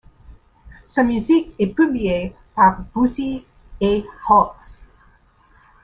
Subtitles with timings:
[0.87, 3.43] Sa musique est publiée par Boosey
[3.81, 3.81] &
[4.27, 4.87] Hawkes.